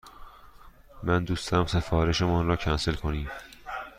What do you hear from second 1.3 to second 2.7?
داریم سفارش مان را